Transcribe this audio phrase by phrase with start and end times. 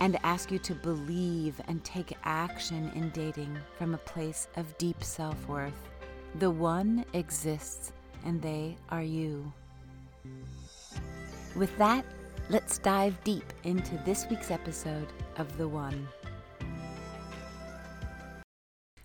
[0.00, 5.02] and ask you to believe and take action in dating from a place of deep
[5.02, 5.88] self worth.
[6.36, 7.92] The one exists,
[8.24, 9.52] and they are you.
[11.54, 12.04] With that,
[12.50, 16.06] let's dive deep into this week's episode of The One.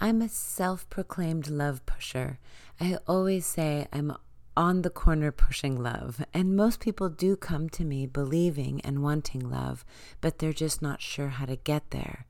[0.00, 2.40] I'm a self proclaimed love pusher.
[2.80, 4.16] I always say I'm
[4.56, 9.48] on the corner pushing love, and most people do come to me believing and wanting
[9.48, 9.84] love,
[10.20, 12.26] but they're just not sure how to get there.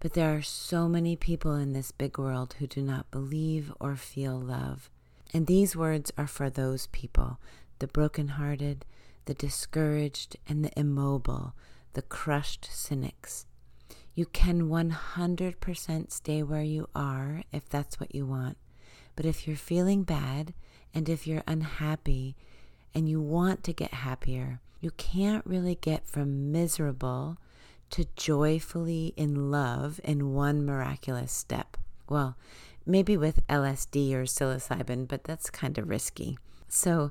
[0.00, 3.96] But there are so many people in this big world who do not believe or
[3.96, 4.88] feel love.
[5.34, 7.38] And these words are for those people
[7.78, 8.84] the brokenhearted,
[9.24, 11.54] the discouraged, and the immobile,
[11.94, 13.46] the crushed cynics.
[14.14, 18.58] You can 100% stay where you are if that's what you want.
[19.20, 20.54] But if you're feeling bad
[20.94, 22.36] and if you're unhappy
[22.94, 27.36] and you want to get happier, you can't really get from miserable
[27.90, 31.76] to joyfully in love in one miraculous step.
[32.08, 32.38] Well,
[32.86, 36.38] maybe with LSD or psilocybin, but that's kind of risky.
[36.66, 37.10] So,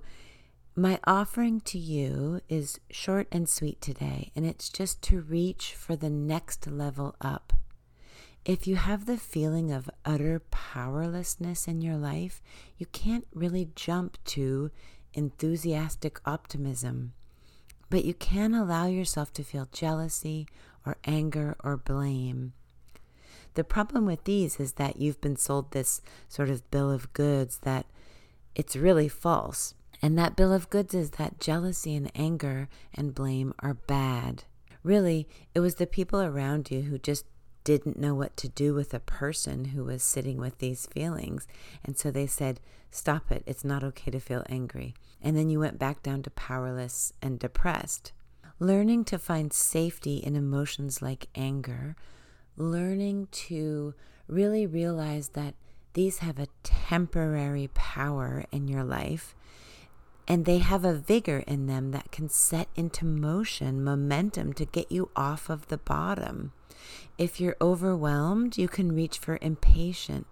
[0.76, 5.96] my offering to you is short and sweet today, and it's just to reach for
[5.96, 7.54] the next level up.
[8.46, 12.42] If you have the feeling of utter powerlessness in your life,
[12.78, 14.72] you can't really jump to
[15.14, 17.14] enthusiastic optimism.
[17.90, 20.48] But you can allow yourself to feel jealousy
[20.86, 22.54] or anger or blame.
[23.56, 27.60] The problem with these is that you've been sold this sort of bill of goods
[27.60, 27.88] that
[28.56, 29.74] it's really false.
[30.02, 34.44] And that bill of goods is that jealousy and anger and blame are bad.
[34.82, 37.26] Really, it was the people around you who just
[37.70, 41.48] didn't know what to do with a person who was sitting with these feelings.
[41.86, 42.60] And so they said,
[42.90, 43.44] Stop it.
[43.46, 44.96] It's not okay to feel angry.
[45.22, 48.12] And then you went back down to powerless and depressed.
[48.58, 51.96] Learning to find safety in emotions like anger,
[52.58, 53.94] learning to
[54.28, 55.54] really realize that
[55.94, 59.36] these have a temporary power in your life
[60.28, 64.92] and they have a vigor in them that can set into motion momentum to get
[64.92, 66.52] you off of the bottom.
[67.18, 70.26] If you're overwhelmed, you can reach for impatient.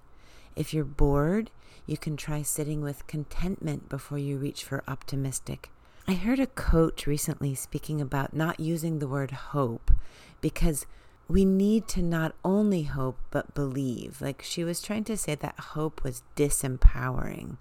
[0.55, 1.51] If you're bored,
[1.85, 5.69] you can try sitting with contentment before you reach for optimistic.
[6.07, 9.91] I heard a coach recently speaking about not using the word hope
[10.39, 10.85] because
[11.27, 14.21] we need to not only hope but believe.
[14.21, 17.57] Like she was trying to say that hope was disempowering.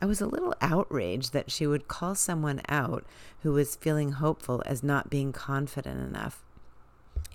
[0.00, 3.04] I was a little outraged that she would call someone out
[3.42, 6.42] who was feeling hopeful as not being confident enough.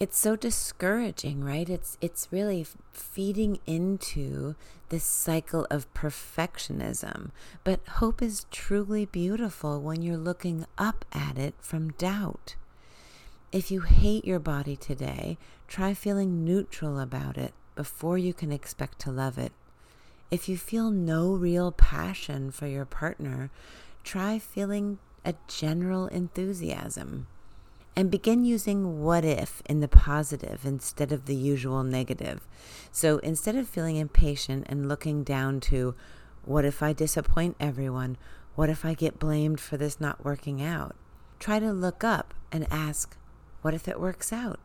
[0.02, 1.70] It's so discouraging, right?
[1.70, 4.56] It's it's really feeding into
[4.90, 7.30] this cycle of perfectionism.
[7.64, 12.56] But hope is truly beautiful when you're looking up at it from doubt.
[13.52, 18.98] If you hate your body today, try feeling neutral about it before you can expect
[19.02, 19.52] to love it.
[20.32, 23.52] If you feel no real passion for your partner,
[24.04, 27.28] try feeling a general enthusiasm.
[27.96, 32.48] And begin using what if in the positive instead of the usual negative.
[32.92, 35.96] So instead of feeling impatient and looking down to
[36.46, 38.18] what if I disappoint everyone?
[38.56, 40.96] What if I get blamed for this not working out?
[41.40, 43.18] Try to look up and ask,
[43.62, 44.60] what if it works out?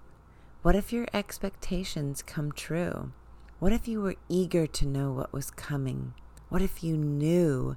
[0.62, 3.12] What if your expectations come true?
[3.58, 6.14] What if you were eager to know what was coming?
[6.48, 7.76] What if you knew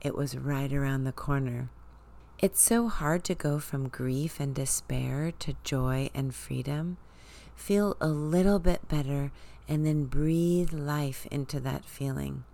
[0.00, 1.70] it was right around the corner?
[2.40, 6.96] It's so hard to go from grief and despair to joy and freedom.
[7.56, 9.32] Feel a little bit better
[9.66, 12.44] and then breathe life into that feeling.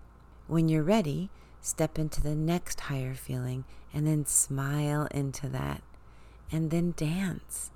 [0.47, 1.29] When you're ready,
[1.61, 5.83] step into the next higher feeling and then smile into that.
[6.51, 7.71] And then dance.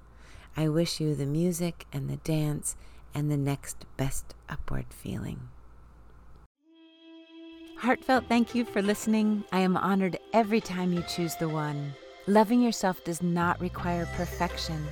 [0.57, 2.75] I wish you the music and the dance
[3.15, 5.51] and the next best upward feeling.
[7.79, 9.45] Heartfelt thank you for listening.
[9.53, 11.95] I am honored every time you choose the one.
[12.27, 14.85] Loving yourself does not require perfection.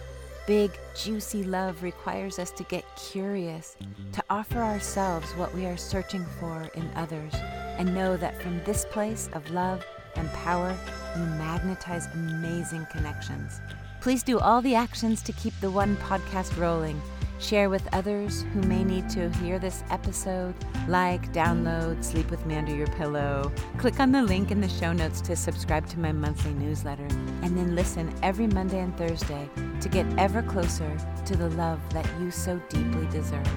[0.47, 3.77] Big, juicy love requires us to get curious,
[4.13, 7.35] to offer ourselves what we are searching for in others,
[7.77, 9.85] and know that from this place of love
[10.15, 10.73] and power,
[11.17, 13.61] we magnetize amazing connections.
[14.01, 17.03] Please do all the actions to keep the One podcast rolling.
[17.39, 20.55] Share with others who may need to hear this episode.
[20.89, 23.53] Like, download, sleep with me under your pillow.
[23.79, 27.07] Click on the link in the show notes to subscribe to my monthly newsletter.
[27.43, 29.49] And then listen every Monday and Thursday
[29.81, 30.97] to get ever closer
[31.27, 33.49] to the love that you so deeply deserve.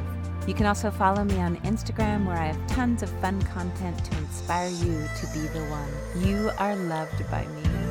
[0.47, 4.17] You can also follow me on Instagram where I have tons of fun content to
[4.17, 6.27] inspire you to be the one.
[6.27, 7.88] You are loved by me.